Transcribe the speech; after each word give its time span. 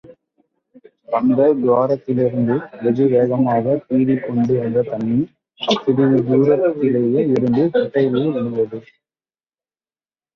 அந்தத் 1.09 1.59
துவாரத்திலிருந்து, 1.61 2.55
வெகு 2.83 3.05
வேகமாகப் 3.07 3.83
பீறிக் 3.87 4.23
கொண்டு 4.27 4.53
வந்த 4.57 4.81
தண்ணி, 4.81 5.19
சிறிது 5.59 6.07
தூரத்திலே 6.23 7.03
இருந்த 7.27 7.67
குட்டையிலே 7.73 8.25
விழுந்தது. 8.31 8.79